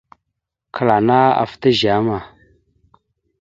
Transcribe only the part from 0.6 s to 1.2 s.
Kəla ana